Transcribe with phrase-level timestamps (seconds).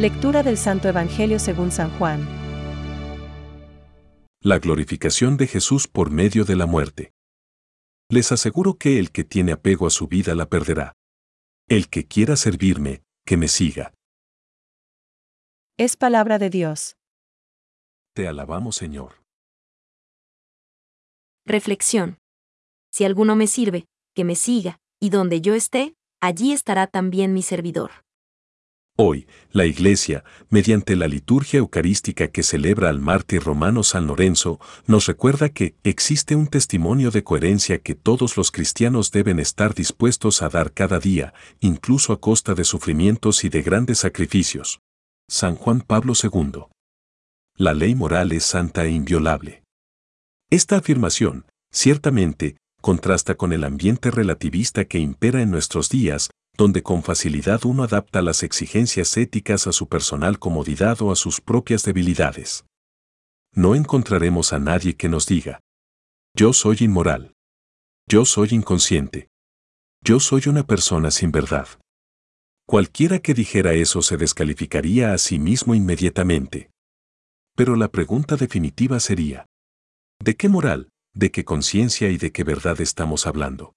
[0.00, 2.26] Lectura del Santo Evangelio según San Juan.
[4.42, 7.12] La glorificación de Jesús por medio de la muerte.
[8.08, 10.94] Les aseguro que el que tiene apego a su vida la perderá.
[11.68, 13.92] El que quiera servirme, que me siga.
[15.76, 16.96] Es palabra de Dios.
[18.14, 19.22] Te alabamos, Señor.
[21.44, 22.16] Reflexión.
[22.90, 27.42] Si alguno me sirve, que me siga, y donde yo esté, allí estará también mi
[27.42, 27.90] servidor.
[29.02, 35.06] Hoy, la Iglesia, mediante la liturgia eucarística que celebra al mártir romano San Lorenzo, nos
[35.06, 40.50] recuerda que existe un testimonio de coherencia que todos los cristianos deben estar dispuestos a
[40.50, 44.80] dar cada día, incluso a costa de sufrimientos y de grandes sacrificios.
[45.30, 46.64] San Juan Pablo II.
[47.56, 49.62] La ley moral es santa e inviolable.
[50.50, 57.02] Esta afirmación, ciertamente, contrasta con el ambiente relativista que impera en nuestros días, donde con
[57.02, 62.66] facilidad uno adapta las exigencias éticas a su personal comodidad o a sus propias debilidades.
[63.54, 65.60] No encontraremos a nadie que nos diga,
[66.36, 67.32] yo soy inmoral,
[68.06, 69.28] yo soy inconsciente,
[70.04, 71.66] yo soy una persona sin verdad.
[72.66, 76.68] Cualquiera que dijera eso se descalificaría a sí mismo inmediatamente.
[77.56, 79.46] Pero la pregunta definitiva sería,
[80.22, 83.72] ¿de qué moral, de qué conciencia y de qué verdad estamos hablando?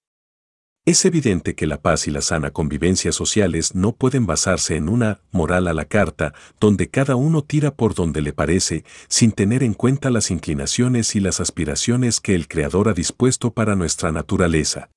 [0.86, 5.22] Es evidente que la paz y la sana convivencia sociales no pueden basarse en una
[5.32, 9.72] moral a la carta, donde cada uno tira por donde le parece, sin tener en
[9.72, 14.90] cuenta las inclinaciones y las aspiraciones que el Creador ha dispuesto para nuestra naturaleza.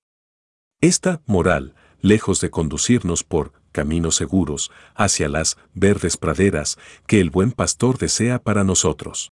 [0.82, 7.54] Esta moral, lejos de conducirnos por caminos seguros hacia las verdes praderas que el buen
[7.54, 9.32] pastor desea para nosotros.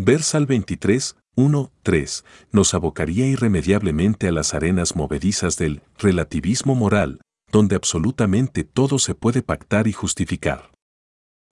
[0.00, 7.20] Versal 23, 1, 3, nos abocaría irremediablemente a las arenas movedizas del relativismo moral,
[7.52, 10.70] donde absolutamente todo se puede pactar y justificar.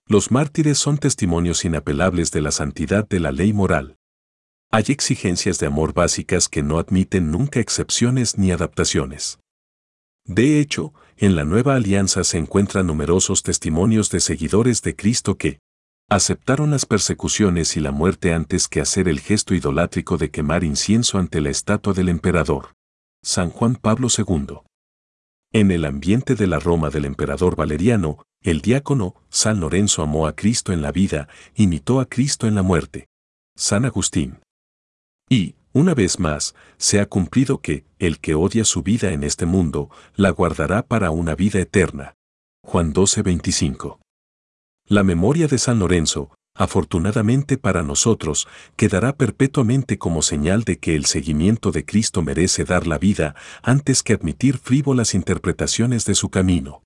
[0.07, 3.95] Los mártires son testimonios inapelables de la santidad de la ley moral.
[4.71, 9.39] Hay exigencias de amor básicas que no admiten nunca excepciones ni adaptaciones.
[10.25, 15.59] De hecho, en la nueva alianza se encuentran numerosos testimonios de seguidores de Cristo que,
[16.09, 21.17] Aceptaron las persecuciones y la muerte antes que hacer el gesto idolátrico de quemar incienso
[21.17, 22.75] ante la estatua del emperador.
[23.23, 24.59] San Juan Pablo II.
[25.51, 30.35] En el ambiente de la Roma del emperador Valeriano, el diácono San Lorenzo amó a
[30.35, 33.07] Cristo en la vida, imitó a Cristo en la muerte.
[33.55, 34.41] San Agustín.
[35.27, 39.47] Y, una vez más, se ha cumplido que, el que odia su vida en este
[39.47, 42.13] mundo, la guardará para una vida eterna.
[42.63, 43.97] Juan 12:25.
[44.87, 51.05] La memoria de San Lorenzo, afortunadamente para nosotros, quedará perpetuamente como señal de que el
[51.05, 56.83] seguimiento de Cristo merece dar la vida antes que admitir frívolas interpretaciones de su camino.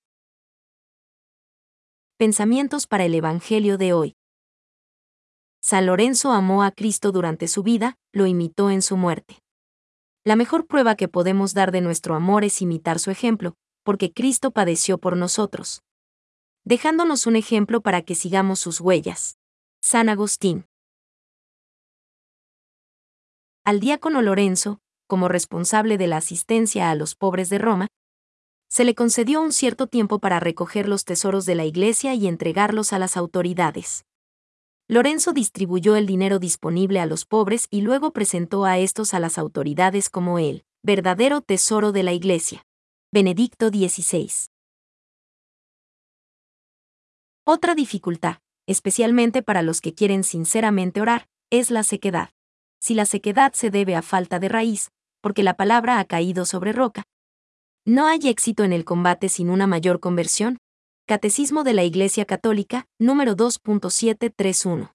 [2.18, 4.16] Pensamientos para el Evangelio de hoy.
[5.62, 9.40] San Lorenzo amó a Cristo durante su vida, lo imitó en su muerte.
[10.24, 14.52] La mejor prueba que podemos dar de nuestro amor es imitar su ejemplo, porque Cristo
[14.52, 15.82] padeció por nosotros
[16.70, 19.40] dejándonos un ejemplo para que sigamos sus huellas.
[19.82, 20.68] San Agustín.
[23.66, 27.88] Al diácono Lorenzo, como responsable de la asistencia a los pobres de Roma,
[28.68, 32.94] se le concedió un cierto tiempo para recoger los tesoros de la iglesia y entregarlos
[32.94, 34.06] a las autoridades.
[34.88, 39.40] Lorenzo distribuyó el dinero disponible a los pobres y luego presentó a estos a las
[39.40, 42.64] autoridades como el verdadero tesoro de la iglesia.
[43.12, 44.30] Benedicto XVI.
[47.52, 48.36] Otra dificultad,
[48.68, 52.30] especialmente para los que quieren sinceramente orar, es la sequedad.
[52.80, 56.74] Si la sequedad se debe a falta de raíz, porque la palabra ha caído sobre
[56.74, 57.06] roca.
[57.86, 60.60] ¿No hay éxito en el combate sin una mayor conversión?
[61.08, 64.92] Catecismo de la Iglesia Católica, número 2.731.